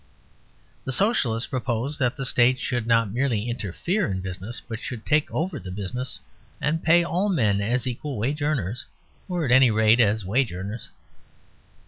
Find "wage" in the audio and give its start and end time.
8.17-8.41, 10.25-10.53